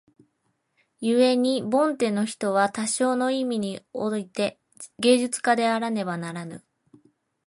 [0.99, 4.59] 故に凡ての人は多少の意味に於て
[4.97, 6.65] 芸術家であらねばならぬ。